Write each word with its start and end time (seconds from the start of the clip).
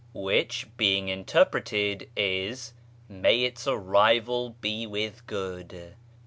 Which 0.15 0.65
being 0.77 1.09
interpreted 1.09 2.09
is 2.17 2.73
—"May 3.07 3.43
its 3.43 3.67
arrival 3.67 4.55
be 4.59 4.87
with 4.87 5.23
good 5.27 5.93